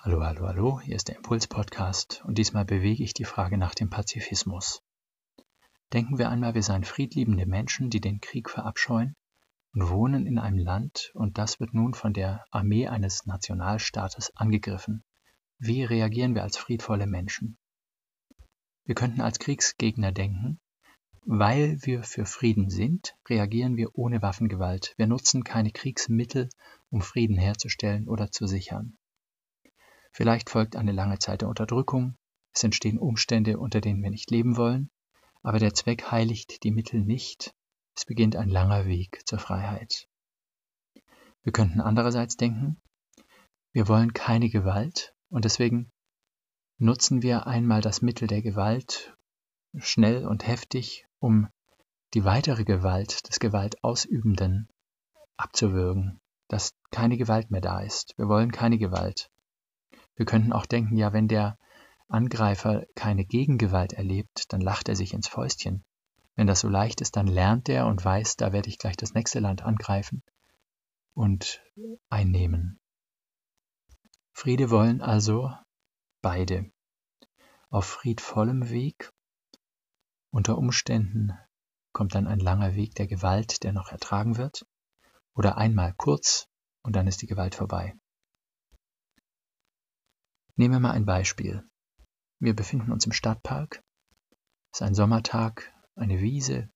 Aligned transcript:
Hallo, 0.00 0.22
hallo, 0.22 0.46
hallo, 0.46 0.80
hier 0.80 0.94
ist 0.94 1.08
der 1.08 1.16
Impuls-Podcast 1.16 2.22
und 2.24 2.38
diesmal 2.38 2.64
bewege 2.64 3.02
ich 3.02 3.14
die 3.14 3.24
Frage 3.24 3.58
nach 3.58 3.74
dem 3.74 3.90
Pazifismus. 3.90 4.80
Denken 5.92 6.18
wir 6.18 6.28
einmal, 6.28 6.54
wir 6.54 6.62
seien 6.62 6.84
friedliebende 6.84 7.46
Menschen, 7.46 7.90
die 7.90 8.00
den 8.00 8.20
Krieg 8.20 8.48
verabscheuen 8.48 9.16
und 9.74 9.90
wohnen 9.90 10.24
in 10.24 10.38
einem 10.38 10.58
Land 10.58 11.10
und 11.14 11.36
das 11.36 11.58
wird 11.58 11.74
nun 11.74 11.94
von 11.94 12.12
der 12.12 12.44
Armee 12.52 12.86
eines 12.86 13.26
Nationalstaates 13.26 14.36
angegriffen. 14.36 15.02
Wie 15.58 15.82
reagieren 15.82 16.36
wir 16.36 16.44
als 16.44 16.56
friedvolle 16.56 17.08
Menschen? 17.08 17.58
Wir 18.84 18.94
könnten 18.94 19.20
als 19.20 19.40
Kriegsgegner 19.40 20.12
denken, 20.12 20.60
weil 21.24 21.76
wir 21.82 22.04
für 22.04 22.24
Frieden 22.24 22.70
sind, 22.70 23.16
reagieren 23.28 23.76
wir 23.76 23.96
ohne 23.96 24.22
Waffengewalt. 24.22 24.94
Wir 24.96 25.08
nutzen 25.08 25.42
keine 25.42 25.72
Kriegsmittel, 25.72 26.50
um 26.88 27.02
Frieden 27.02 27.36
herzustellen 27.36 28.08
oder 28.08 28.30
zu 28.30 28.46
sichern. 28.46 28.96
Vielleicht 30.12 30.50
folgt 30.50 30.76
eine 30.76 30.92
lange 30.92 31.18
Zeit 31.18 31.42
der 31.42 31.48
Unterdrückung, 31.48 32.16
es 32.52 32.64
entstehen 32.64 32.98
Umstände, 32.98 33.58
unter 33.58 33.80
denen 33.80 34.02
wir 34.02 34.10
nicht 34.10 34.30
leben 34.30 34.56
wollen, 34.56 34.90
aber 35.42 35.58
der 35.58 35.74
Zweck 35.74 36.10
heiligt 36.10 36.62
die 36.64 36.70
Mittel 36.70 37.00
nicht, 37.00 37.54
es 37.94 38.04
beginnt 38.04 38.36
ein 38.36 38.48
langer 38.48 38.86
Weg 38.86 39.26
zur 39.26 39.38
Freiheit. 39.38 40.08
Wir 41.42 41.52
könnten 41.52 41.80
andererseits 41.80 42.36
denken, 42.36 42.80
wir 43.72 43.88
wollen 43.88 44.12
keine 44.12 44.50
Gewalt 44.50 45.14
und 45.30 45.44
deswegen 45.44 45.90
nutzen 46.78 47.22
wir 47.22 47.46
einmal 47.46 47.80
das 47.80 48.02
Mittel 48.02 48.28
der 48.28 48.42
Gewalt 48.42 49.16
schnell 49.76 50.26
und 50.26 50.46
heftig, 50.46 51.06
um 51.18 51.48
die 52.14 52.24
weitere 52.24 52.64
Gewalt 52.64 53.28
des 53.28 53.38
Gewaltausübenden 53.38 54.68
abzuwürgen, 55.36 56.20
dass 56.48 56.74
keine 56.90 57.16
Gewalt 57.16 57.50
mehr 57.50 57.60
da 57.60 57.80
ist. 57.80 58.14
Wir 58.16 58.28
wollen 58.28 58.50
keine 58.50 58.78
Gewalt. 58.78 59.30
Wir 60.18 60.26
könnten 60.26 60.52
auch 60.52 60.66
denken, 60.66 60.96
ja, 60.96 61.12
wenn 61.12 61.28
der 61.28 61.56
Angreifer 62.08 62.84
keine 62.96 63.24
Gegengewalt 63.24 63.92
erlebt, 63.92 64.52
dann 64.52 64.60
lacht 64.60 64.88
er 64.88 64.96
sich 64.96 65.14
ins 65.14 65.28
Fäustchen. 65.28 65.84
Wenn 66.34 66.48
das 66.48 66.58
so 66.58 66.68
leicht 66.68 67.00
ist, 67.00 67.14
dann 67.14 67.28
lernt 67.28 67.68
er 67.68 67.86
und 67.86 68.04
weiß, 68.04 68.34
da 68.34 68.52
werde 68.52 68.68
ich 68.68 68.78
gleich 68.78 68.96
das 68.96 69.14
nächste 69.14 69.38
Land 69.38 69.62
angreifen 69.62 70.24
und 71.14 71.62
einnehmen. 72.10 72.80
Friede 74.32 74.70
wollen 74.70 75.02
also 75.02 75.52
beide. 76.20 76.68
Auf 77.70 77.86
friedvollem 77.86 78.70
Weg, 78.70 79.12
unter 80.32 80.58
Umständen 80.58 81.38
kommt 81.92 82.16
dann 82.16 82.26
ein 82.26 82.40
langer 82.40 82.74
Weg 82.74 82.96
der 82.96 83.06
Gewalt, 83.06 83.62
der 83.62 83.72
noch 83.72 83.92
ertragen 83.92 84.36
wird, 84.36 84.66
oder 85.34 85.58
einmal 85.58 85.94
kurz 85.96 86.48
und 86.82 86.96
dann 86.96 87.06
ist 87.06 87.22
die 87.22 87.28
Gewalt 87.28 87.54
vorbei. 87.54 87.94
Nehmen 90.58 90.74
wir 90.74 90.80
mal 90.80 90.90
ein 90.90 91.06
Beispiel. 91.06 91.62
Wir 92.40 92.52
befinden 92.52 92.90
uns 92.90 93.06
im 93.06 93.12
Stadtpark. 93.12 93.80
Es 94.72 94.80
ist 94.80 94.82
ein 94.82 94.96
Sommertag, 94.96 95.72
eine 95.94 96.20
Wiese. 96.20 96.68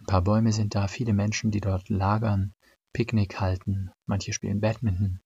Ein 0.00 0.06
paar 0.06 0.22
Bäume 0.22 0.50
sind 0.50 0.74
da, 0.74 0.88
viele 0.88 1.12
Menschen, 1.12 1.52
die 1.52 1.60
dort 1.60 1.88
lagern, 1.88 2.52
Picknick 2.92 3.38
halten, 3.38 3.92
manche 4.06 4.32
spielen 4.32 4.60
Badminton. 4.60 5.20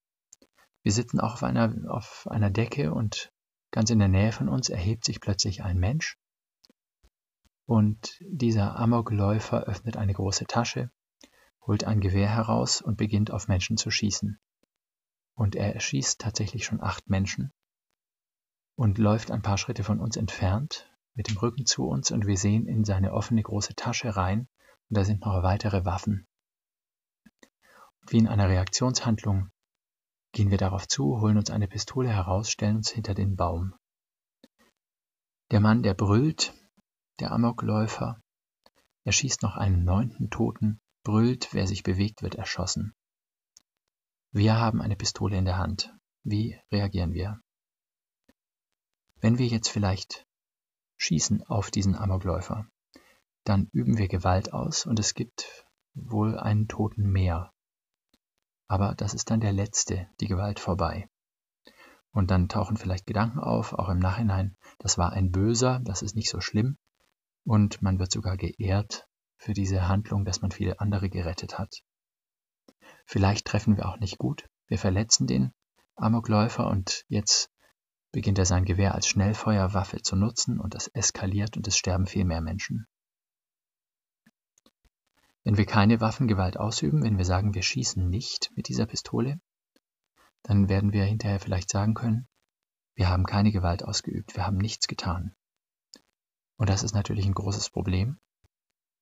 Wir 0.82 0.92
sitzen 0.92 1.20
auch 1.20 1.32
auf 1.32 1.42
einer, 1.42 1.74
auf 1.90 2.28
einer 2.30 2.50
Decke 2.50 2.92
und 2.92 3.32
ganz 3.70 3.88
in 3.88 3.98
der 3.98 4.08
Nähe 4.08 4.32
von 4.32 4.50
uns 4.50 4.68
erhebt 4.68 5.06
sich 5.06 5.22
plötzlich 5.22 5.64
ein 5.64 5.78
Mensch. 5.78 6.18
Und 7.64 8.18
dieser 8.20 8.76
Amokläufer 8.78 9.62
öffnet 9.62 9.96
eine 9.96 10.12
große 10.12 10.44
Tasche, 10.44 10.90
holt 11.62 11.84
ein 11.84 12.02
Gewehr 12.02 12.28
heraus 12.28 12.82
und 12.82 12.98
beginnt 12.98 13.30
auf 13.30 13.48
Menschen 13.48 13.78
zu 13.78 13.90
schießen. 13.90 14.38
Und 15.34 15.56
er 15.56 15.74
erschießt 15.74 16.20
tatsächlich 16.20 16.66
schon 16.66 16.82
acht 16.82 17.08
Menschen 17.08 17.54
und 18.80 18.96
läuft 18.96 19.30
ein 19.30 19.42
paar 19.42 19.58
Schritte 19.58 19.84
von 19.84 20.00
uns 20.00 20.16
entfernt 20.16 20.90
mit 21.12 21.28
dem 21.28 21.36
Rücken 21.36 21.66
zu 21.66 21.86
uns 21.86 22.10
und 22.12 22.26
wir 22.26 22.38
sehen 22.38 22.66
in 22.66 22.82
seine 22.82 23.12
offene 23.12 23.42
große 23.42 23.74
Tasche 23.74 24.16
rein 24.16 24.48
und 24.88 24.96
da 24.96 25.04
sind 25.04 25.20
noch 25.20 25.42
weitere 25.42 25.84
Waffen. 25.84 26.26
Wie 28.06 28.16
in 28.16 28.26
einer 28.26 28.48
Reaktionshandlung 28.48 29.50
gehen 30.32 30.50
wir 30.50 30.56
darauf 30.56 30.88
zu, 30.88 31.20
holen 31.20 31.36
uns 31.36 31.50
eine 31.50 31.68
Pistole 31.68 32.08
heraus, 32.08 32.50
stellen 32.50 32.76
uns 32.76 32.88
hinter 32.88 33.12
den 33.12 33.36
Baum. 33.36 33.74
Der 35.50 35.60
Mann, 35.60 35.82
der 35.82 35.92
brüllt, 35.92 36.54
der 37.18 37.32
Amokläufer, 37.32 38.18
er 39.04 39.12
schießt 39.12 39.42
noch 39.42 39.56
einen 39.56 39.84
neunten 39.84 40.30
Toten, 40.30 40.80
brüllt, 41.04 41.52
wer 41.52 41.66
sich 41.66 41.82
bewegt, 41.82 42.22
wird 42.22 42.36
erschossen. 42.36 42.94
Wir 44.32 44.58
haben 44.58 44.80
eine 44.80 44.96
Pistole 44.96 45.36
in 45.36 45.44
der 45.44 45.58
Hand. 45.58 45.94
Wie 46.24 46.58
reagieren 46.72 47.12
wir? 47.12 47.42
Wenn 49.20 49.38
wir 49.38 49.46
jetzt 49.46 49.68
vielleicht 49.68 50.26
schießen 50.96 51.42
auf 51.46 51.70
diesen 51.70 51.94
Amokläufer, 51.94 52.66
dann 53.44 53.68
üben 53.72 53.98
wir 53.98 54.08
Gewalt 54.08 54.52
aus 54.52 54.86
und 54.86 54.98
es 54.98 55.14
gibt 55.14 55.66
wohl 55.94 56.38
einen 56.38 56.68
Toten 56.68 57.10
mehr. 57.10 57.52
Aber 58.66 58.94
das 58.94 59.12
ist 59.12 59.30
dann 59.30 59.40
der 59.40 59.52
letzte, 59.52 60.08
die 60.20 60.26
Gewalt 60.26 60.58
vorbei. 60.58 61.08
Und 62.12 62.30
dann 62.30 62.48
tauchen 62.48 62.76
vielleicht 62.76 63.06
Gedanken 63.06 63.40
auf, 63.40 63.72
auch 63.72 63.88
im 63.88 63.98
Nachhinein, 63.98 64.56
das 64.78 64.96
war 64.96 65.12
ein 65.12 65.30
Böser, 65.30 65.80
das 65.80 66.02
ist 66.02 66.16
nicht 66.16 66.30
so 66.30 66.40
schlimm. 66.40 66.76
Und 67.44 67.82
man 67.82 67.98
wird 67.98 68.12
sogar 68.12 68.36
geehrt 68.36 69.06
für 69.36 69.52
diese 69.52 69.88
Handlung, 69.88 70.24
dass 70.24 70.40
man 70.40 70.50
viele 70.50 70.80
andere 70.80 71.10
gerettet 71.10 71.58
hat. 71.58 71.82
Vielleicht 73.06 73.46
treffen 73.46 73.76
wir 73.76 73.88
auch 73.88 73.98
nicht 73.98 74.18
gut, 74.18 74.48
wir 74.66 74.78
verletzen 74.78 75.26
den 75.26 75.52
Amokläufer 75.96 76.66
und 76.66 77.04
jetzt 77.08 77.50
beginnt 78.12 78.38
er 78.38 78.46
sein 78.46 78.64
Gewehr 78.64 78.94
als 78.94 79.06
Schnellfeuerwaffe 79.06 80.02
zu 80.02 80.16
nutzen 80.16 80.58
und 80.58 80.74
es 80.74 80.88
eskaliert 80.88 81.56
und 81.56 81.66
es 81.68 81.76
sterben 81.76 82.06
viel 82.06 82.24
mehr 82.24 82.40
Menschen. 82.40 82.86
Wenn 85.44 85.56
wir 85.56 85.66
keine 85.66 86.00
Waffengewalt 86.00 86.58
ausüben, 86.58 87.02
wenn 87.02 87.16
wir 87.16 87.24
sagen, 87.24 87.54
wir 87.54 87.62
schießen 87.62 88.08
nicht 88.08 88.50
mit 88.54 88.68
dieser 88.68 88.86
Pistole, 88.86 89.40
dann 90.42 90.68
werden 90.68 90.92
wir 90.92 91.04
hinterher 91.04 91.40
vielleicht 91.40 91.70
sagen 91.70 91.94
können, 91.94 92.28
wir 92.94 93.08
haben 93.08 93.24
keine 93.24 93.52
Gewalt 93.52 93.82
ausgeübt, 93.82 94.36
wir 94.36 94.46
haben 94.46 94.58
nichts 94.58 94.86
getan. 94.86 95.34
Und 96.56 96.68
das 96.68 96.82
ist 96.82 96.94
natürlich 96.94 97.24
ein 97.24 97.34
großes 97.34 97.70
Problem. 97.70 98.18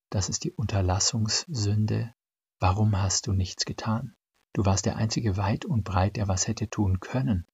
Das 0.09 0.29
ist 0.29 0.43
die 0.45 0.51
Unterlassungssünde. 0.53 2.13
Warum 2.59 2.97
hast 2.97 3.27
du 3.27 3.33
nichts 3.33 3.65
getan? 3.65 4.15
Du 4.53 4.65
warst 4.65 4.85
der 4.85 4.95
einzige 4.95 5.37
weit 5.37 5.65
und 5.65 5.83
breit, 5.83 6.15
der 6.15 6.27
was 6.27 6.47
hätte 6.47 6.69
tun 6.69 6.99
können. 6.99 7.45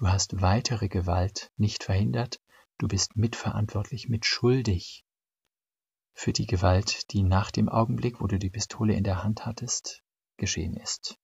Du 0.00 0.08
hast 0.08 0.40
weitere 0.40 0.88
Gewalt 0.88 1.52
nicht 1.58 1.84
verhindert, 1.84 2.40
du 2.78 2.88
bist 2.88 3.16
mitverantwortlich, 3.16 4.08
mitschuldig 4.08 5.04
für 6.14 6.32
die 6.32 6.46
Gewalt, 6.46 7.12
die 7.12 7.22
nach 7.22 7.50
dem 7.50 7.68
Augenblick, 7.68 8.18
wo 8.18 8.26
du 8.26 8.38
die 8.38 8.48
Pistole 8.48 8.94
in 8.94 9.04
der 9.04 9.22
Hand 9.22 9.44
hattest, 9.44 10.02
geschehen 10.38 10.74
ist. 10.74 11.18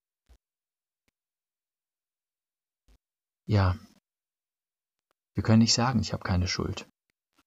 Ja, 3.46 3.78
wir 5.32 5.42
können 5.42 5.60
nicht 5.60 5.72
sagen, 5.72 6.00
ich 6.00 6.12
habe 6.12 6.22
keine 6.22 6.46
Schuld. 6.46 6.86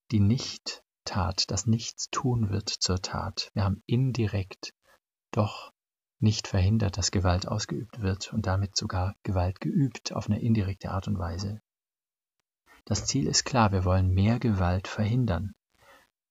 Die 0.09 0.22
Nicht-Tat, 0.22 1.51
das 1.51 1.68
Nichtstun 1.68 2.50
wird 2.50 2.69
zur 2.69 3.03
Tat. 3.03 3.51
Wir 3.53 3.66
haben 3.66 3.84
indirekt 3.85 4.73
doch 5.29 5.73
nicht 6.19 6.47
verhindert, 6.47 6.97
dass 6.97 7.12
Gewalt 7.12 7.47
ausgeübt 7.47 8.02
wird 8.02 8.34
und 8.34 8.46
damit 8.46 8.75
sogar 8.75 9.16
Gewalt 9.24 9.59
geübt 9.59 10.13
auf 10.13 10.28
eine 10.28 10.41
indirekte 10.41 10.91
Art 10.91 11.07
und 11.07 11.18
Weise. 11.18 11.62
Das 12.85 13.06
Ziel 13.06 13.28
ist 13.28 13.46
klar, 13.46 13.72
wir 13.72 13.85
wollen 13.85 14.13
mehr 14.13 14.40
Gewalt 14.40 14.88
verhindern. 14.88 15.53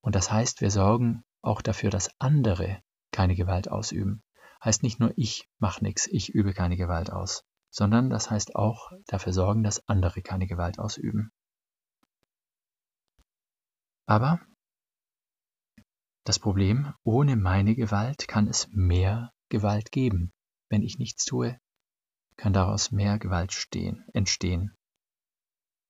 Und 0.00 0.14
das 0.14 0.30
heißt, 0.30 0.60
wir 0.60 0.70
sorgen 0.70 1.24
auch 1.42 1.62
dafür, 1.62 1.90
dass 1.90 2.10
andere 2.18 2.82
keine 3.12 3.34
Gewalt 3.34 3.70
ausüben. 3.70 4.22
Heißt 4.62 4.82
nicht 4.82 5.00
nur 5.00 5.12
ich 5.16 5.48
mache 5.58 5.82
nichts, 5.84 6.06
ich 6.06 6.34
übe 6.34 6.52
keine 6.52 6.76
Gewalt 6.76 7.12
aus, 7.12 7.44
sondern 7.70 8.10
das 8.10 8.30
heißt 8.30 8.56
auch 8.56 8.90
dafür 9.06 9.32
sorgen, 9.32 9.62
dass 9.62 9.88
andere 9.88 10.20
keine 10.22 10.46
Gewalt 10.46 10.78
ausüben. 10.78 11.30
Aber 14.06 14.40
das 16.24 16.38
Problem, 16.38 16.92
ohne 17.04 17.36
meine 17.36 17.74
Gewalt 17.74 18.26
kann 18.26 18.48
es 18.48 18.68
mehr 18.72 19.32
Gewalt 19.48 19.92
geben. 19.92 20.32
Wenn 20.68 20.82
ich 20.82 20.98
nichts 20.98 21.24
tue, 21.24 21.58
kann 22.36 22.52
daraus 22.52 22.90
mehr 22.90 23.18
Gewalt 23.18 23.52
stehen, 23.52 24.04
entstehen. 24.12 24.76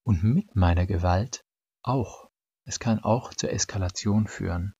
Und 0.05 0.23
mit 0.23 0.55
meiner 0.57 0.87
Gewalt 0.87 1.45
auch. 1.83 2.29
Es 2.65 2.79
kann 2.79 2.99
auch 2.99 3.35
zur 3.35 3.51
Eskalation 3.51 4.27
führen. 4.27 4.75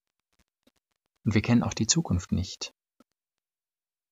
Und 1.23 1.33
wir 1.33 1.41
kennen 1.41 1.63
auch 1.63 1.73
die 1.73 1.87
Zukunft 1.87 2.31
nicht. 2.31 2.73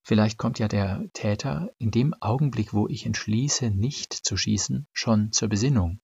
Vielleicht 0.04 0.38
kommt 0.38 0.58
ja 0.58 0.68
der 0.68 1.04
Täter 1.14 1.70
in 1.78 1.92
dem 1.92 2.14
Augenblick, 2.22 2.74
wo 2.74 2.88
ich 2.88 3.06
entschließe, 3.06 3.72
nicht 3.72 4.14
zu 4.14 4.38
schießen, 4.38 4.88
schon 4.94 5.32
zur 5.32 5.50
Besinnung. 5.50 6.00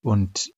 Und 0.00 0.50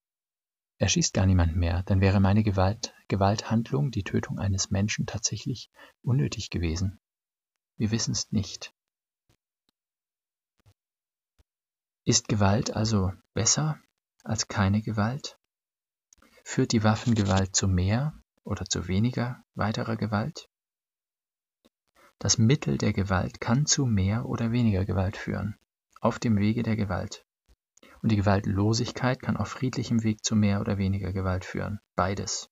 er 0.79 0.89
schießt 0.89 1.15
gar 1.15 1.27
niemand 1.27 1.57
mehr, 1.57 1.83
dann 1.85 2.01
wäre 2.01 2.21
meine 2.21 2.43
Gewalt, 2.43 2.95
Gewalthandlung, 3.09 3.91
die 3.91 4.05
Tötung 4.05 4.39
eines 4.39 4.71
Menschen, 4.71 5.07
tatsächlich 5.07 5.71
unnötig 6.03 6.51
gewesen. 6.51 7.01
Wir 7.77 7.91
wissen 7.91 8.13
es 8.13 8.31
nicht. 8.31 8.75
Ist 12.05 12.29
Gewalt 12.29 12.77
also 12.77 13.13
besser 13.35 13.81
als 14.23 14.49
keine 14.49 14.83
Gewalt? 14.83 15.39
Führt 16.45 16.73
die 16.73 16.85
Waffengewalt 16.85 17.57
zu 17.57 17.67
mehr 17.67 18.15
oder 18.45 18.65
zu 18.65 18.87
weniger 18.87 19.45
weiterer 19.55 19.97
Gewalt? 19.97 20.49
Das 22.19 22.39
Mittel 22.39 22.79
der 22.79 22.93
Gewalt 22.93 23.41
kann 23.41 23.67
zu 23.67 23.85
mehr 23.85 24.27
oder 24.27 24.53
weniger 24.53 24.85
Gewalt 24.85 25.17
führen, 25.17 25.59
auf 26.01 26.19
dem 26.19 26.39
Wege 26.39 26.63
der 26.63 26.77
Gewalt. 26.77 27.26
Und 28.03 28.13
die 28.13 28.17
Gewaltlosigkeit 28.17 29.21
kann 29.21 29.37
auf 29.37 29.49
friedlichem 29.49 30.03
Weg 30.03 30.25
zu 30.25 30.37
mehr 30.37 30.61
oder 30.61 30.79
weniger 30.79 31.13
Gewalt 31.13 31.45
führen. 31.45 31.81
Beides. 31.95 32.49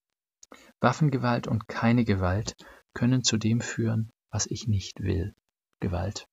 Waffengewalt 0.80 1.46
und 1.46 1.68
keine 1.68 2.04
Gewalt 2.04 2.56
können 2.92 3.24
zu 3.24 3.36
dem 3.36 3.60
führen, 3.60 4.12
was 4.30 4.46
ich 4.46 4.66
nicht 4.66 5.00
will. 5.00 5.34
Gewalt. 5.80 6.28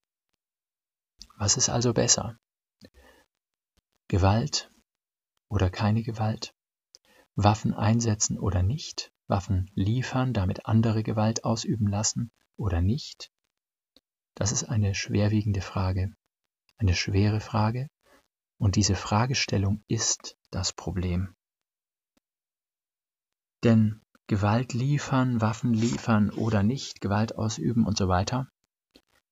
Was 1.38 1.58
ist 1.58 1.70
also 1.70 1.94
besser? 1.94 2.38
Gewalt 4.08 4.72
oder 5.50 5.70
keine 5.70 6.04
Gewalt? 6.04 6.54
Waffen 7.36 7.74
einsetzen 7.74 8.38
oder 8.38 8.62
nicht? 8.62 9.12
Waffen 9.28 9.72
liefern, 9.74 10.34
damit 10.34 10.66
andere 10.66 11.04
Gewalt 11.04 11.46
ausüben 11.46 11.88
lassen 11.88 12.32
oder 12.58 12.82
nicht? 12.82 13.32
Das 14.36 14.52
ist 14.52 14.66
eine 14.66 14.94
schwerwiegende 14.96 15.62
Frage, 15.62 16.14
eine 16.78 16.94
schwere 16.94 17.40
Frage, 17.40 17.90
und 18.62 18.76
diese 18.76 18.94
Fragestellung 18.94 19.84
ist 19.88 20.38
das 20.52 20.72
Problem. 20.72 21.36
Denn 23.64 24.02
Gewalt 24.28 24.74
liefern, 24.74 25.42
Waffen 25.42 25.74
liefern 25.74 26.30
oder 26.30 26.62
nicht, 26.62 27.02
Gewalt 27.02 27.36
ausüben 27.36 27.88
und 27.88 27.98
so 27.98 28.08
weiter, 28.08 28.52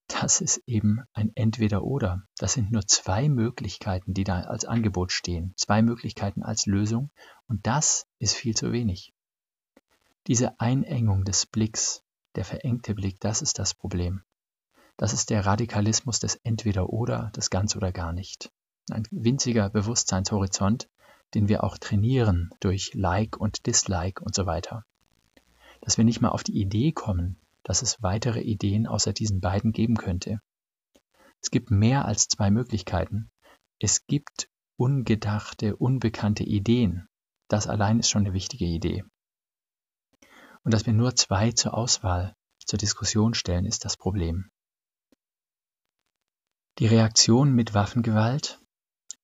das 0.07 0.41
ist 0.41 0.63
eben 0.65 1.03
ein 1.13 1.31
Entweder-Oder. 1.35 2.23
Das 2.37 2.53
sind 2.53 2.71
nur 2.71 2.87
zwei 2.87 3.29
Möglichkeiten, 3.29 4.15
die 4.15 4.23
da 4.23 4.41
als 4.41 4.65
Angebot 4.65 5.11
stehen. 5.11 5.53
Zwei 5.55 5.83
Möglichkeiten 5.83 6.41
als 6.41 6.65
Lösung. 6.65 7.11
Und 7.47 7.67
das 7.67 8.07
ist 8.17 8.33
viel 8.33 8.55
zu 8.55 8.71
wenig. 8.71 9.13
Diese 10.25 10.59
Einengung 10.59 11.23
des 11.23 11.45
Blicks, 11.45 12.03
der 12.33 12.45
verengte 12.45 12.95
Blick, 12.95 13.19
das 13.19 13.43
ist 13.43 13.59
das 13.59 13.75
Problem. 13.75 14.23
Das 14.97 15.13
ist 15.13 15.29
der 15.29 15.45
Radikalismus 15.45 16.19
des 16.19 16.35
Entweder-Oder, 16.35 17.31
des 17.35 17.51
Ganz 17.51 17.75
oder 17.75 17.91
gar 17.91 18.11
nicht. 18.11 18.51
Ein 18.91 19.07
winziger 19.11 19.69
Bewusstseinshorizont, 19.69 20.89
den 21.33 21.47
wir 21.47 21.63
auch 21.63 21.77
trainieren 21.77 22.49
durch 22.59 22.93
Like 22.93 23.37
und 23.37 23.65
Dislike 23.65 24.23
und 24.23 24.33
so 24.33 24.45
weiter. 24.45 24.85
Dass 25.81 25.97
wir 25.97 26.05
nicht 26.05 26.21
mal 26.21 26.29
auf 26.29 26.43
die 26.43 26.59
Idee 26.59 26.91
kommen, 26.91 27.39
dass 27.63 27.81
es 27.81 28.01
weitere 28.01 28.41
Ideen 28.41 28.87
außer 28.87 29.13
diesen 29.13 29.41
beiden 29.41 29.71
geben 29.71 29.95
könnte. 29.95 30.41
Es 31.41 31.51
gibt 31.51 31.71
mehr 31.71 32.05
als 32.05 32.27
zwei 32.27 32.51
Möglichkeiten. 32.51 33.29
Es 33.79 34.05
gibt 34.07 34.49
ungedachte, 34.75 35.75
unbekannte 35.75 36.43
Ideen. 36.43 37.07
Das 37.47 37.67
allein 37.67 37.99
ist 37.99 38.09
schon 38.09 38.25
eine 38.25 38.33
wichtige 38.33 38.65
Idee. 38.65 39.03
Und 40.63 40.73
dass 40.73 40.85
wir 40.85 40.93
nur 40.93 41.15
zwei 41.15 41.51
zur 41.51 41.73
Auswahl, 41.73 42.35
zur 42.65 42.77
Diskussion 42.77 43.33
stellen, 43.33 43.65
ist 43.65 43.85
das 43.85 43.97
Problem. 43.97 44.49
Die 46.79 46.87
Reaktion 46.87 47.53
mit 47.53 47.73
Waffengewalt 47.73 48.59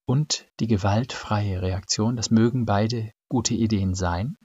und 0.06 0.48
die 0.60 0.68
gewaltfreie 0.68 1.62
Reaktion, 1.62 2.16
das 2.16 2.30
mögen 2.32 2.66
beide 2.66 3.12
gute 3.28 3.54
Ideen 3.54 3.96
sein, 3.96 4.38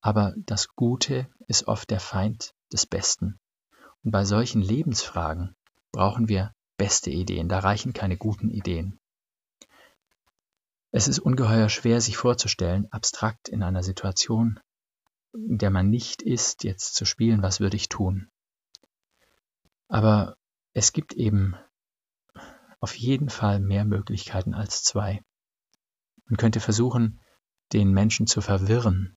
aber 0.00 0.34
das 0.36 0.68
Gute 0.74 1.28
ist 1.46 1.66
oft 1.66 1.90
der 1.90 2.00
Feind 2.00 2.54
des 2.72 2.86
Besten. 2.86 3.40
Und 4.04 4.12
bei 4.12 4.24
solchen 4.24 4.62
Lebensfragen 4.62 5.56
brauchen 5.92 6.28
wir 6.28 6.52
beste 6.76 7.10
Ideen, 7.10 7.48
da 7.48 7.58
reichen 7.58 7.92
keine 7.92 8.16
guten 8.16 8.50
Ideen. 8.50 9.00
Es 10.90 11.08
ist 11.08 11.18
ungeheuer 11.18 11.68
schwer, 11.68 12.00
sich 12.00 12.16
vorzustellen, 12.16 12.90
abstrakt 12.92 13.48
in 13.48 13.62
einer 13.62 13.82
Situation, 13.82 14.60
in 15.34 15.58
der 15.58 15.70
man 15.70 15.90
nicht 15.90 16.22
ist, 16.22 16.64
jetzt 16.64 16.94
zu 16.94 17.04
spielen, 17.04 17.42
was 17.42 17.60
würde 17.60 17.76
ich 17.76 17.88
tun. 17.88 18.30
Aber 19.88 20.36
es 20.72 20.92
gibt 20.92 21.12
eben 21.14 21.56
auf 22.80 22.96
jeden 22.96 23.28
Fall 23.28 23.60
mehr 23.60 23.84
Möglichkeiten 23.84 24.54
als 24.54 24.82
zwei. 24.82 25.22
Man 26.26 26.36
könnte 26.36 26.60
versuchen, 26.60 27.20
den 27.72 27.92
Menschen 27.92 28.26
zu 28.26 28.40
verwirren. 28.40 29.16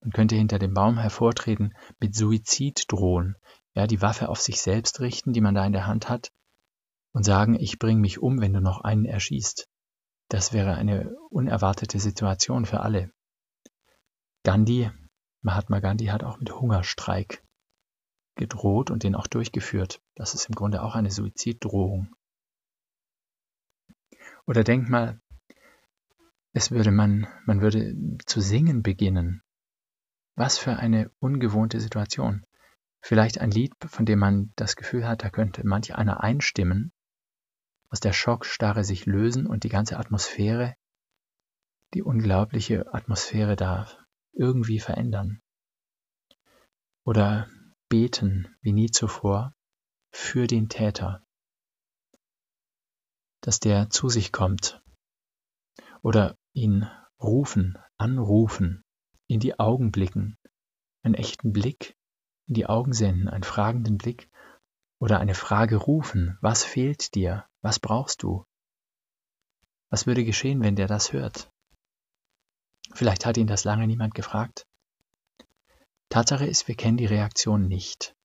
Man 0.00 0.12
könnte 0.12 0.36
hinter 0.36 0.58
dem 0.58 0.74
Baum 0.74 0.98
hervortreten, 0.98 1.74
mit 1.98 2.14
Suizid 2.14 2.84
drohen, 2.88 3.36
ja, 3.74 3.86
die 3.86 4.02
Waffe 4.02 4.28
auf 4.28 4.40
sich 4.40 4.60
selbst 4.60 5.00
richten, 5.00 5.32
die 5.32 5.40
man 5.40 5.54
da 5.54 5.64
in 5.64 5.72
der 5.72 5.86
Hand 5.86 6.08
hat, 6.08 6.32
und 7.12 7.24
sagen, 7.24 7.54
ich 7.54 7.78
bringe 7.78 8.00
mich 8.00 8.20
um, 8.20 8.40
wenn 8.40 8.52
du 8.52 8.60
noch 8.60 8.80
einen 8.80 9.04
erschießt. 9.04 9.68
Das 10.28 10.52
wäre 10.52 10.74
eine 10.74 11.14
unerwartete 11.28 11.98
Situation 11.98 12.66
für 12.66 12.80
alle. 12.80 13.10
Gandhi, 14.44 14.90
Mahatma 15.42 15.80
Gandhi 15.80 16.06
hat 16.06 16.22
auch 16.22 16.38
mit 16.38 16.52
Hungerstreik 16.52 17.44
gedroht 18.36 18.90
und 18.90 19.02
den 19.02 19.14
auch 19.14 19.26
durchgeführt. 19.26 20.00
Das 20.14 20.34
ist 20.34 20.48
im 20.48 20.54
Grunde 20.54 20.82
auch 20.82 20.94
eine 20.94 21.10
Suiziddrohung. 21.10 22.14
Oder 24.50 24.64
denk 24.64 24.88
mal, 24.88 25.20
es 26.52 26.72
würde 26.72 26.90
man, 26.90 27.28
man 27.46 27.60
würde 27.60 27.94
zu 28.26 28.40
singen 28.40 28.82
beginnen. 28.82 29.44
Was 30.34 30.58
für 30.58 30.74
eine 30.74 31.08
ungewohnte 31.20 31.78
Situation. 31.78 32.44
Vielleicht 33.00 33.40
ein 33.40 33.52
Lied, 33.52 33.72
von 33.86 34.06
dem 34.06 34.18
man 34.18 34.52
das 34.56 34.74
Gefühl 34.74 35.06
hat, 35.06 35.22
da 35.22 35.30
könnte 35.30 35.64
manch 35.64 35.94
einer 35.94 36.24
einstimmen, 36.24 36.90
aus 37.90 38.00
der 38.00 38.12
Schockstarre 38.12 38.82
sich 38.82 39.06
lösen 39.06 39.46
und 39.46 39.62
die 39.62 39.68
ganze 39.68 40.00
Atmosphäre, 40.00 40.74
die 41.94 42.02
unglaubliche 42.02 42.92
Atmosphäre 42.92 43.54
da 43.54 43.86
irgendwie 44.32 44.80
verändern. 44.80 45.42
Oder 47.04 47.48
beten 47.88 48.52
wie 48.62 48.72
nie 48.72 48.90
zuvor 48.90 49.54
für 50.10 50.48
den 50.48 50.68
Täter, 50.68 51.24
dass 53.40 53.60
der 53.60 53.90
zu 53.90 54.08
sich 54.08 54.32
kommt 54.32 54.82
oder 56.02 56.36
ihn 56.52 56.88
rufen, 57.22 57.78
anrufen, 57.96 58.84
in 59.26 59.40
die 59.40 59.58
Augen 59.58 59.92
blicken, 59.92 60.36
einen 61.02 61.14
echten 61.14 61.52
Blick 61.52 61.96
in 62.46 62.54
die 62.54 62.66
Augen 62.66 62.92
senden, 62.92 63.28
einen 63.28 63.44
fragenden 63.44 63.98
Blick 63.98 64.28
oder 64.98 65.20
eine 65.20 65.34
Frage 65.34 65.76
rufen, 65.76 66.36
was 66.40 66.64
fehlt 66.64 67.14
dir, 67.14 67.46
was 67.62 67.78
brauchst 67.78 68.22
du? 68.22 68.44
Was 69.88 70.06
würde 70.06 70.24
geschehen, 70.24 70.62
wenn 70.62 70.76
der 70.76 70.86
das 70.86 71.12
hört? 71.12 71.50
Vielleicht 72.92 73.24
hat 73.24 73.36
ihn 73.36 73.46
das 73.46 73.64
lange 73.64 73.86
niemand 73.86 74.14
gefragt. 74.14 74.66
Tatsache 76.08 76.46
ist, 76.46 76.66
wir 76.68 76.74
kennen 76.74 76.96
die 76.96 77.06
Reaktion 77.06 77.68
nicht. 77.68 78.16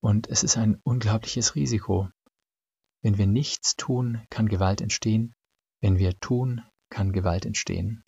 Und 0.00 0.28
es 0.28 0.44
ist 0.44 0.56
ein 0.56 0.80
unglaubliches 0.84 1.54
Risiko, 1.56 2.08
wenn 3.02 3.18
wir 3.18 3.26
nichts 3.26 3.76
tun, 3.76 4.22
kann 4.30 4.48
Gewalt 4.48 4.80
entstehen. 4.80 5.34
Wenn 5.80 5.98
wir 5.98 6.18
tun, 6.20 6.62
kann 6.90 7.12
Gewalt 7.12 7.46
entstehen. 7.46 8.04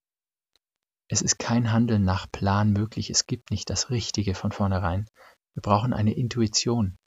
Es 1.08 1.22
ist 1.22 1.38
kein 1.38 1.72
Handeln 1.72 2.04
nach 2.04 2.30
Plan 2.30 2.72
möglich. 2.72 3.10
Es 3.10 3.26
gibt 3.26 3.50
nicht 3.50 3.70
das 3.70 3.90
Richtige 3.90 4.34
von 4.34 4.52
vornherein. 4.52 5.06
Wir 5.54 5.62
brauchen 5.62 5.92
eine 5.92 6.14
Intuition. 6.14 6.98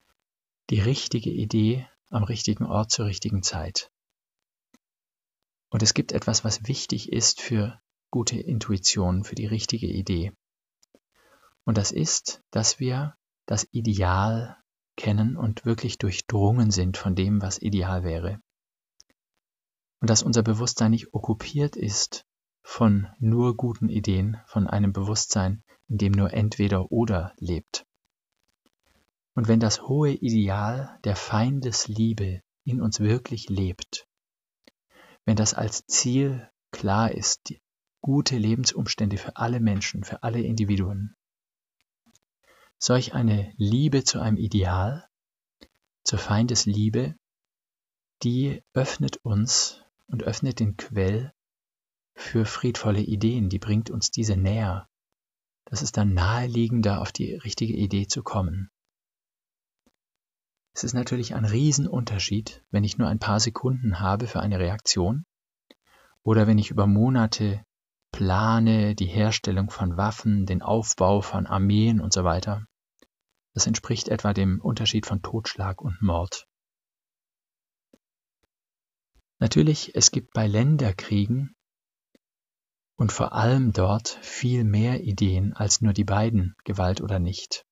Die 0.69 0.79
richtige 0.79 1.29
Idee 1.29 1.87
am 2.09 2.23
richtigen 2.23 2.65
Ort 2.65 2.91
zur 2.91 3.05
richtigen 3.05 3.43
Zeit. 3.43 3.91
Und 5.69 5.83
es 5.83 5.93
gibt 5.93 6.11
etwas, 6.11 6.43
was 6.43 6.67
wichtig 6.67 7.11
ist 7.11 7.41
für 7.41 7.81
gute 8.11 8.39
Intuition, 8.39 9.23
für 9.23 9.35
die 9.35 9.47
richtige 9.47 9.87
Idee. 9.87 10.31
Und 11.63 11.77
das 11.77 11.91
ist, 11.91 12.41
dass 12.51 12.79
wir 12.79 13.15
das 13.45 13.67
Ideal 13.71 14.57
kennen 14.95 15.37
und 15.37 15.65
wirklich 15.65 15.97
durchdrungen 15.97 16.71
sind 16.71 16.97
von 16.97 17.15
dem, 17.15 17.41
was 17.41 17.61
ideal 17.61 18.03
wäre. 18.03 18.39
Und 20.01 20.09
dass 20.09 20.23
unser 20.23 20.43
Bewusstsein 20.43 20.91
nicht 20.91 21.13
okkupiert 21.13 21.75
ist 21.75 22.25
von 22.63 23.07
nur 23.19 23.55
guten 23.55 23.89
Ideen, 23.89 24.37
von 24.47 24.67
einem 24.67 24.91
Bewusstsein, 24.91 25.63
in 25.87 25.97
dem 25.97 26.11
nur 26.13 26.33
entweder 26.33 26.91
oder 26.91 27.33
lebt. 27.37 27.85
Und 29.35 29.47
wenn 29.47 29.59
das 29.59 29.83
hohe 29.83 30.11
Ideal 30.11 30.97
der 31.03 31.15
Feindesliebe 31.15 32.41
in 32.63 32.81
uns 32.81 32.99
wirklich 32.99 33.49
lebt, 33.49 34.07
wenn 35.25 35.35
das 35.35 35.53
als 35.53 35.85
Ziel 35.85 36.49
klar 36.71 37.11
ist, 37.11 37.53
gute 38.01 38.37
Lebensumstände 38.37 39.17
für 39.17 39.35
alle 39.35 39.59
Menschen, 39.59 40.03
für 40.03 40.23
alle 40.23 40.41
Individuen, 40.41 41.15
Solch 42.77 43.13
eine 43.13 43.53
Liebe 43.57 44.03
zu 44.03 44.19
einem 44.19 44.37
Ideal, 44.37 45.07
zur 46.03 46.19
Feindesliebe, 46.19 47.15
die 48.23 48.63
öffnet 48.73 49.17
uns 49.17 49.81
und 50.07 50.23
öffnet 50.23 50.59
den 50.59 50.77
Quell 50.77 51.33
für 52.15 52.45
friedvolle 52.45 53.01
Ideen, 53.01 53.49
die 53.49 53.59
bringt 53.59 53.89
uns 53.89 54.11
diese 54.11 54.37
näher. 54.37 54.87
Das 55.65 55.81
ist 55.81 55.97
dann 55.97 56.13
naheliegender, 56.13 57.01
auf 57.01 57.11
die 57.11 57.33
richtige 57.33 57.73
Idee 57.73 58.07
zu 58.07 58.23
kommen. 58.23 58.69
Es 60.73 60.83
ist 60.83 60.93
natürlich 60.93 61.35
ein 61.35 61.45
Riesenunterschied, 61.45 62.63
wenn 62.69 62.83
ich 62.83 62.97
nur 62.97 63.07
ein 63.07 63.19
paar 63.19 63.39
Sekunden 63.39 63.99
habe 63.99 64.27
für 64.27 64.41
eine 64.41 64.59
Reaktion 64.59 65.25
oder 66.21 66.47
wenn 66.47 66.57
ich 66.57 66.69
über 66.69 66.85
Monate 66.85 67.65
plane 68.15 68.95
die 68.95 69.07
Herstellung 69.07 69.69
von 69.69 69.97
Waffen, 69.97 70.45
den 70.45 70.61
Aufbau 70.61 71.19
von 71.19 71.45
Armeen 71.47 71.99
und 71.99 72.13
so 72.13 72.23
weiter. 72.23 72.65
Das 73.53 73.67
entspricht 73.67 74.07
etwa 74.07 74.31
dem 74.31 74.61
Unterschied 74.61 75.05
von 75.05 75.21
Totschlag 75.21 75.81
und 75.81 76.01
Mord. 76.01 76.47
Natürlich, 79.39 79.95
es 79.95 80.11
gibt 80.11 80.31
bei 80.31 80.47
Länderkriegen 80.47 81.57
und 82.95 83.11
vor 83.11 83.33
allem 83.33 83.73
dort 83.73 84.07
viel 84.21 84.63
mehr 84.63 85.03
Ideen 85.03 85.51
als 85.51 85.81
nur 85.81 85.91
die 85.91 86.05
beiden, 86.05 86.55
Gewalt 86.63 87.01
oder 87.01 87.19
nicht. 87.19 87.65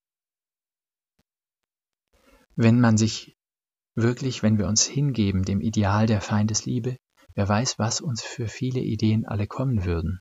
Wenn 2.57 2.81
man 2.81 2.97
sich 2.97 3.37
wirklich, 3.95 4.43
wenn 4.43 4.57
wir 4.57 4.67
uns 4.67 4.83
hingeben 4.83 5.45
dem 5.45 5.61
Ideal 5.61 6.05
der 6.05 6.19
Feindesliebe, 6.19 6.97
wer 7.33 7.47
weiß, 7.47 7.79
was 7.79 8.01
uns 8.01 8.21
für 8.21 8.49
viele 8.49 8.81
Ideen 8.81 9.25
alle 9.25 9.47
kommen 9.47 9.85
würden. 9.85 10.19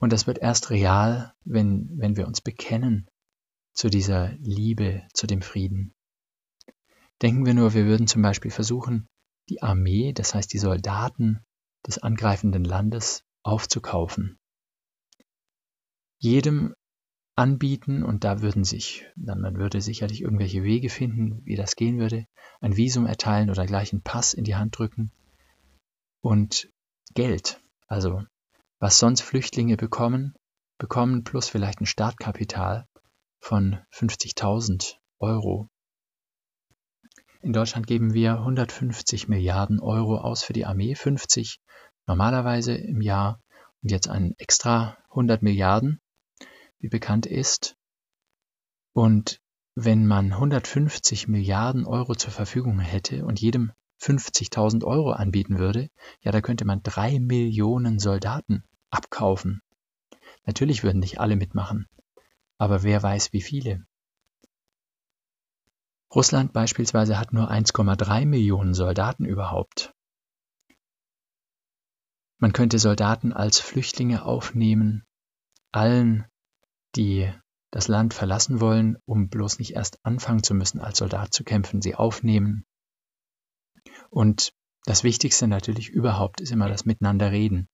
Und 0.00 0.12
das 0.12 0.26
wird 0.26 0.38
erst 0.38 0.70
real, 0.70 1.34
wenn, 1.44 1.90
wenn 1.98 2.16
wir 2.16 2.26
uns 2.26 2.40
bekennen 2.40 3.08
zu 3.74 3.90
dieser 3.90 4.32
Liebe, 4.38 5.06
zu 5.12 5.26
dem 5.26 5.42
Frieden. 5.42 5.94
Denken 7.22 7.44
wir 7.44 7.54
nur, 7.54 7.74
wir 7.74 7.84
würden 7.84 8.06
zum 8.06 8.22
Beispiel 8.22 8.50
versuchen, 8.50 9.06
die 9.50 9.62
Armee, 9.62 10.12
das 10.12 10.34
heißt 10.34 10.52
die 10.52 10.58
Soldaten 10.58 11.44
des 11.86 11.98
angreifenden 11.98 12.64
Landes, 12.64 13.24
aufzukaufen. 13.42 14.38
Jedem 16.18 16.74
anbieten 17.36 18.02
und 18.02 18.24
da 18.24 18.40
würden 18.40 18.64
sich, 18.64 19.06
dann 19.16 19.40
man 19.40 19.56
würde 19.56 19.80
sicherlich 19.80 20.22
irgendwelche 20.22 20.62
Wege 20.62 20.88
finden, 20.88 21.44
wie 21.44 21.56
das 21.56 21.76
gehen 21.76 21.98
würde, 21.98 22.26
ein 22.60 22.76
Visum 22.76 23.06
erteilen 23.06 23.50
oder 23.50 23.66
gleich 23.66 23.92
einen 23.92 24.02
Pass 24.02 24.34
in 24.34 24.44
die 24.44 24.56
Hand 24.56 24.78
drücken 24.78 25.12
und 26.20 26.70
Geld, 27.14 27.62
also 27.86 28.22
was 28.80 28.98
sonst 28.98 29.20
Flüchtlinge 29.20 29.76
bekommen, 29.76 30.34
bekommen 30.78 31.22
plus 31.22 31.50
vielleicht 31.50 31.82
ein 31.82 31.86
Startkapital 31.86 32.86
von 33.38 33.78
50.000 33.92 34.94
Euro. 35.18 35.68
In 37.42 37.52
Deutschland 37.52 37.86
geben 37.86 38.14
wir 38.14 38.38
150 38.38 39.28
Milliarden 39.28 39.80
Euro 39.80 40.16
aus 40.16 40.42
für 40.42 40.54
die 40.54 40.64
Armee, 40.64 40.94
50 40.94 41.60
normalerweise 42.06 42.74
im 42.74 43.02
Jahr 43.02 43.42
und 43.82 43.90
jetzt 43.90 44.08
ein 44.08 44.34
extra 44.38 44.96
100 45.10 45.42
Milliarden, 45.42 46.00
wie 46.78 46.88
bekannt 46.88 47.26
ist. 47.26 47.76
Und 48.94 49.42
wenn 49.74 50.06
man 50.06 50.32
150 50.32 51.28
Milliarden 51.28 51.84
Euro 51.84 52.14
zur 52.14 52.32
Verfügung 52.32 52.80
hätte 52.80 53.26
und 53.26 53.40
jedem 53.40 53.72
50.000 54.00 54.84
Euro 54.84 55.12
anbieten 55.12 55.58
würde, 55.58 55.90
ja, 56.22 56.32
da 56.32 56.40
könnte 56.40 56.64
man 56.64 56.82
drei 56.82 57.20
Millionen 57.20 57.98
Soldaten 57.98 58.64
abkaufen. 58.90 59.62
Natürlich 60.46 60.82
würden 60.82 61.00
nicht 61.00 61.20
alle 61.20 61.36
mitmachen, 61.36 61.86
aber 62.58 62.82
wer 62.82 63.02
weiß 63.02 63.32
wie 63.32 63.42
viele. 63.42 63.86
Russland 66.12 66.52
beispielsweise 66.52 67.18
hat 67.18 67.32
nur 67.32 67.50
1,3 67.50 68.26
Millionen 68.26 68.74
Soldaten 68.74 69.24
überhaupt. 69.24 69.94
Man 72.38 72.52
könnte 72.52 72.78
Soldaten 72.78 73.32
als 73.32 73.60
Flüchtlinge 73.60 74.24
aufnehmen, 74.24 75.04
allen, 75.72 76.26
die 76.96 77.32
das 77.70 77.86
Land 77.86 78.14
verlassen 78.14 78.60
wollen, 78.60 78.96
um 79.04 79.28
bloß 79.28 79.58
nicht 79.60 79.74
erst 79.74 80.04
anfangen 80.04 80.42
zu 80.42 80.54
müssen, 80.54 80.80
als 80.80 80.98
Soldat 80.98 81.32
zu 81.32 81.44
kämpfen, 81.44 81.80
sie 81.82 81.94
aufnehmen. 81.94 82.64
Und 84.08 84.52
das 84.84 85.04
Wichtigste 85.04 85.46
natürlich 85.46 85.90
überhaupt 85.90 86.40
ist 86.40 86.50
immer 86.50 86.68
das 86.68 86.84
Miteinander 86.84 87.30
reden. 87.30 87.68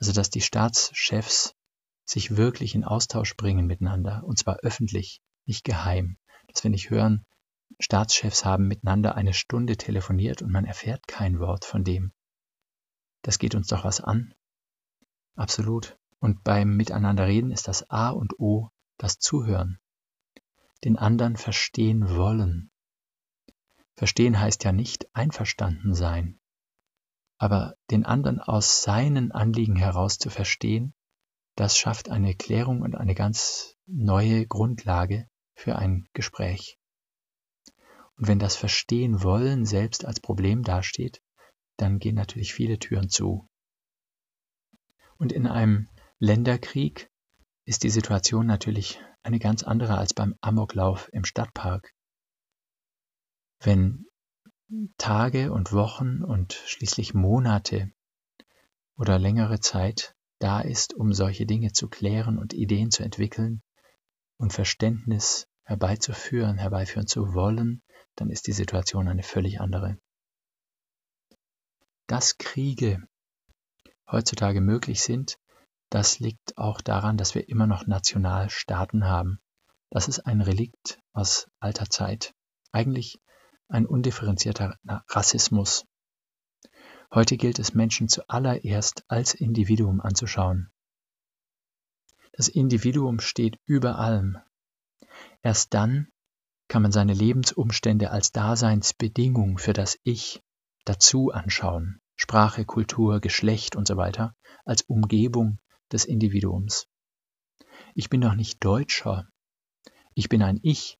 Also 0.00 0.12
dass 0.12 0.30
die 0.30 0.40
Staatschefs 0.40 1.54
sich 2.04 2.36
wirklich 2.36 2.74
in 2.74 2.84
Austausch 2.84 3.36
bringen 3.36 3.66
miteinander, 3.66 4.24
und 4.24 4.38
zwar 4.38 4.56
öffentlich, 4.58 5.22
nicht 5.46 5.64
geheim. 5.64 6.16
Dass 6.48 6.64
wir 6.64 6.70
nicht 6.70 6.90
hören, 6.90 7.24
Staatschefs 7.78 8.44
haben 8.44 8.66
miteinander 8.66 9.14
eine 9.14 9.32
Stunde 9.32 9.76
telefoniert 9.76 10.42
und 10.42 10.50
man 10.50 10.64
erfährt 10.64 11.06
kein 11.06 11.38
Wort 11.38 11.64
von 11.64 11.84
dem. 11.84 12.12
Das 13.22 13.38
geht 13.38 13.54
uns 13.54 13.68
doch 13.68 13.84
was 13.84 14.00
an. 14.00 14.34
Absolut. 15.36 15.98
Und 16.18 16.42
beim 16.42 16.76
Miteinanderreden 16.76 17.52
ist 17.52 17.68
das 17.68 17.88
A 17.90 18.10
und 18.10 18.38
O 18.40 18.70
das 18.96 19.18
Zuhören. 19.18 19.78
Den 20.84 20.98
anderen 20.98 21.36
verstehen 21.36 22.16
wollen. 22.16 22.70
Verstehen 23.96 24.40
heißt 24.40 24.64
ja 24.64 24.72
nicht 24.72 25.14
einverstanden 25.14 25.94
sein. 25.94 26.39
Aber 27.40 27.74
den 27.90 28.04
anderen 28.04 28.38
aus 28.38 28.82
seinen 28.82 29.32
Anliegen 29.32 29.74
heraus 29.74 30.18
zu 30.18 30.28
verstehen, 30.28 30.92
das 31.56 31.78
schafft 31.78 32.10
eine 32.10 32.34
Klärung 32.34 32.82
und 32.82 32.94
eine 32.94 33.14
ganz 33.14 33.76
neue 33.86 34.46
Grundlage 34.46 35.26
für 35.54 35.76
ein 35.76 36.06
Gespräch. 36.12 36.78
Und 38.16 38.28
wenn 38.28 38.38
das 38.38 38.56
Verstehen 38.56 39.22
wollen 39.22 39.64
selbst 39.64 40.04
als 40.04 40.20
Problem 40.20 40.62
dasteht, 40.62 41.22
dann 41.78 41.98
gehen 41.98 42.14
natürlich 42.14 42.52
viele 42.52 42.78
Türen 42.78 43.08
zu. 43.08 43.48
Und 45.16 45.32
in 45.32 45.46
einem 45.46 45.88
Länderkrieg 46.18 47.10
ist 47.64 47.84
die 47.84 47.90
Situation 47.90 48.44
natürlich 48.44 49.00
eine 49.22 49.38
ganz 49.38 49.62
andere 49.62 49.96
als 49.96 50.12
beim 50.12 50.34
Amoklauf 50.42 51.08
im 51.14 51.24
Stadtpark. 51.24 51.94
Wenn 53.60 54.09
Tage 54.98 55.52
und 55.52 55.72
Wochen 55.72 56.22
und 56.22 56.52
schließlich 56.52 57.14
Monate 57.14 57.90
oder 58.96 59.18
längere 59.18 59.60
Zeit 59.60 60.14
da 60.38 60.60
ist, 60.60 60.94
um 60.94 61.12
solche 61.12 61.44
Dinge 61.44 61.72
zu 61.72 61.88
klären 61.88 62.38
und 62.38 62.54
Ideen 62.54 62.90
zu 62.90 63.02
entwickeln 63.02 63.62
und 64.36 64.52
Verständnis 64.52 65.48
herbeizuführen, 65.64 66.56
herbeiführen 66.58 67.06
zu 67.06 67.34
wollen, 67.34 67.82
dann 68.14 68.30
ist 68.30 68.46
die 68.46 68.52
Situation 68.52 69.08
eine 69.08 69.22
völlig 69.22 69.60
andere. 69.60 69.98
Dass 72.06 72.38
Kriege 72.38 73.06
heutzutage 74.10 74.60
möglich 74.60 75.02
sind, 75.02 75.38
das 75.90 76.20
liegt 76.20 76.56
auch 76.56 76.80
daran, 76.80 77.16
dass 77.16 77.34
wir 77.34 77.48
immer 77.48 77.66
noch 77.66 77.86
Nationalstaaten 77.86 79.04
haben. 79.06 79.40
Das 79.90 80.06
ist 80.06 80.20
ein 80.20 80.40
Relikt 80.40 81.00
aus 81.12 81.48
alter 81.58 81.86
Zeit. 81.86 82.34
Eigentlich 82.72 83.20
ein 83.70 83.86
undifferenzierter 83.86 84.78
Rassismus. 85.08 85.86
Heute 87.12 87.36
gilt 87.36 87.58
es 87.58 87.74
Menschen 87.74 88.08
zuallererst 88.08 89.04
als 89.08 89.34
Individuum 89.34 90.00
anzuschauen. 90.00 90.70
Das 92.32 92.48
Individuum 92.48 93.20
steht 93.20 93.58
über 93.66 93.98
allem. 93.98 94.38
Erst 95.42 95.74
dann 95.74 96.08
kann 96.68 96.82
man 96.82 96.92
seine 96.92 97.14
Lebensumstände 97.14 98.10
als 98.10 98.32
Daseinsbedingung 98.32 99.58
für 99.58 99.72
das 99.72 99.98
Ich 100.04 100.42
dazu 100.84 101.32
anschauen. 101.32 102.00
Sprache, 102.16 102.64
Kultur, 102.64 103.20
Geschlecht 103.20 103.76
und 103.76 103.88
so 103.88 103.96
weiter 103.96 104.36
als 104.64 104.82
Umgebung 104.82 105.58
des 105.90 106.04
Individuums. 106.04 106.86
Ich 107.94 108.08
bin 108.08 108.20
doch 108.20 108.34
nicht 108.34 108.64
Deutscher. 108.64 109.28
Ich 110.14 110.28
bin 110.28 110.42
ein 110.42 110.60
Ich. 110.62 110.98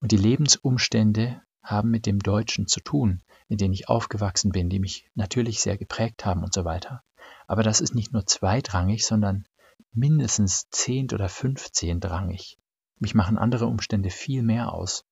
Und 0.00 0.12
die 0.12 0.16
Lebensumstände 0.16 1.42
haben 1.62 1.90
mit 1.90 2.06
dem 2.06 2.18
Deutschen 2.18 2.66
zu 2.66 2.80
tun, 2.80 3.22
in 3.48 3.56
dem 3.56 3.72
ich 3.72 3.88
aufgewachsen 3.88 4.50
bin, 4.50 4.68
die 4.68 4.80
mich 4.80 5.08
natürlich 5.14 5.60
sehr 5.60 5.78
geprägt 5.78 6.24
haben 6.24 6.42
und 6.42 6.52
so 6.52 6.64
weiter. 6.64 7.02
Aber 7.46 7.62
das 7.62 7.80
ist 7.80 7.94
nicht 7.94 8.12
nur 8.12 8.26
zweitrangig, 8.26 9.06
sondern 9.06 9.46
mindestens 9.92 10.68
zehnt 10.70 11.12
oder 11.12 11.28
fünfzehntrangig. 11.28 12.58
Mich 12.98 13.14
machen 13.14 13.38
andere 13.38 13.66
Umstände 13.66 14.10
viel 14.10 14.42
mehr 14.42 14.72
aus. 14.72 15.04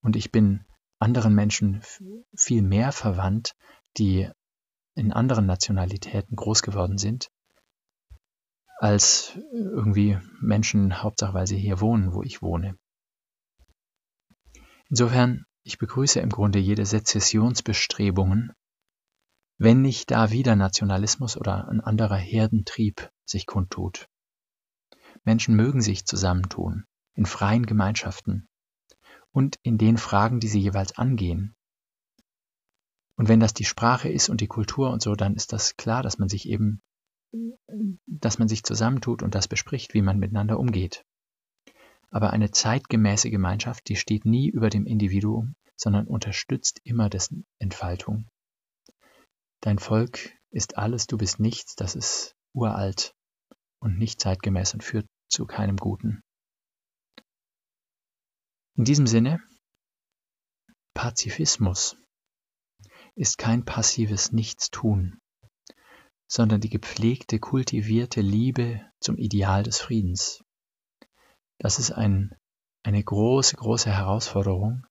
Und 0.00 0.16
ich 0.16 0.32
bin 0.32 0.64
anderen 0.98 1.34
Menschen 1.34 1.82
viel 2.34 2.62
mehr 2.62 2.92
verwandt, 2.92 3.54
die 3.98 4.30
in 4.94 5.12
anderen 5.12 5.46
Nationalitäten 5.46 6.36
groß 6.36 6.62
geworden 6.62 6.98
sind, 6.98 7.30
als 8.78 9.36
irgendwie 9.52 10.18
Menschen, 10.40 11.02
Hauptsache 11.02 11.34
weil 11.34 11.46
sie 11.46 11.58
hier 11.58 11.80
wohnen, 11.80 12.14
wo 12.14 12.22
ich 12.22 12.42
wohne. 12.42 12.78
Insofern, 14.88 15.44
ich 15.62 15.78
begrüße 15.78 16.20
im 16.20 16.30
Grunde 16.30 16.58
jede 16.58 16.86
Sezessionsbestrebungen, 16.86 18.52
wenn 19.58 19.82
nicht 19.82 20.10
da 20.10 20.30
wieder 20.30 20.54
Nationalismus 20.54 21.36
oder 21.36 21.68
ein 21.68 21.80
anderer 21.80 22.16
Herdentrieb 22.16 23.10
sich 23.24 23.46
kundtut. 23.46 24.08
Menschen 25.24 25.56
mögen 25.56 25.80
sich 25.80 26.06
zusammentun, 26.06 26.84
in 27.14 27.26
freien 27.26 27.66
Gemeinschaften 27.66 28.48
und 29.32 29.58
in 29.62 29.76
den 29.76 29.98
Fragen, 29.98 30.40
die 30.40 30.48
sie 30.48 30.60
jeweils 30.60 30.96
angehen. 30.96 31.56
Und 33.16 33.28
wenn 33.28 33.40
das 33.40 33.54
die 33.54 33.64
Sprache 33.64 34.08
ist 34.08 34.28
und 34.28 34.40
die 34.40 34.46
Kultur 34.46 34.90
und 34.90 35.02
so, 35.02 35.14
dann 35.14 35.34
ist 35.34 35.52
das 35.52 35.76
klar, 35.76 36.02
dass 36.02 36.18
man 36.18 36.28
sich 36.28 36.48
eben, 36.48 36.82
dass 38.06 38.38
man 38.38 38.46
sich 38.46 38.62
zusammentut 38.62 39.22
und 39.22 39.34
das 39.34 39.48
bespricht, 39.48 39.94
wie 39.94 40.02
man 40.02 40.18
miteinander 40.18 40.60
umgeht. 40.60 41.04
Aber 42.10 42.30
eine 42.30 42.50
zeitgemäße 42.50 43.30
Gemeinschaft, 43.30 43.88
die 43.88 43.96
steht 43.96 44.24
nie 44.24 44.48
über 44.48 44.70
dem 44.70 44.86
Individuum, 44.86 45.54
sondern 45.76 46.06
unterstützt 46.06 46.80
immer 46.84 47.10
dessen 47.10 47.46
Entfaltung. 47.58 48.28
Dein 49.60 49.78
Volk 49.78 50.32
ist 50.50 50.78
alles, 50.78 51.06
du 51.06 51.18
bist 51.18 51.40
nichts, 51.40 51.74
das 51.74 51.94
ist 51.94 52.34
uralt 52.54 53.14
und 53.80 53.98
nicht 53.98 54.20
zeitgemäß 54.20 54.74
und 54.74 54.84
führt 54.84 55.06
zu 55.28 55.46
keinem 55.46 55.76
Guten. 55.76 56.22
In 58.76 58.84
diesem 58.84 59.06
Sinne, 59.06 59.40
Pazifismus 60.94 61.96
ist 63.14 63.38
kein 63.38 63.64
passives 63.64 64.32
Nichtstun, 64.32 65.18
sondern 66.30 66.60
die 66.60 66.70
gepflegte, 66.70 67.38
kultivierte 67.38 68.20
Liebe 68.20 68.84
zum 69.00 69.16
Ideal 69.16 69.62
des 69.62 69.80
Friedens. 69.80 70.42
Das 71.58 71.78
ist 71.78 71.90
ein, 71.90 72.34
eine 72.82 73.02
große, 73.02 73.56
große 73.56 73.90
Herausforderung 73.90 74.86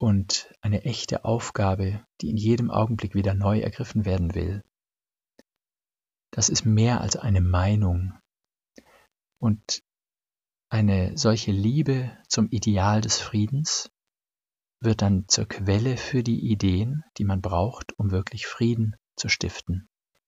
und 0.00 0.52
eine 0.60 0.84
echte 0.84 1.24
Aufgabe, 1.24 2.04
die 2.20 2.30
in 2.30 2.36
jedem 2.36 2.70
Augenblick 2.70 3.14
wieder 3.14 3.34
neu 3.34 3.60
ergriffen 3.60 4.04
werden 4.04 4.34
will. 4.34 4.62
Das 6.32 6.48
ist 6.48 6.64
mehr 6.64 7.00
als 7.00 7.16
eine 7.16 7.40
Meinung. 7.40 8.18
Und 9.40 9.82
eine 10.70 11.16
solche 11.18 11.50
Liebe 11.50 12.16
zum 12.28 12.48
Ideal 12.50 13.00
des 13.00 13.20
Friedens 13.20 13.90
wird 14.80 15.02
dann 15.02 15.28
zur 15.28 15.46
Quelle 15.46 15.96
für 15.96 16.22
die 16.22 16.50
Ideen, 16.50 17.04
die 17.18 17.24
man 17.24 17.42
braucht, 17.42 17.98
um 17.98 18.10
wirklich 18.10 18.46
Frieden 18.46 18.96
zu 19.16 19.28
stiften. 19.28 19.89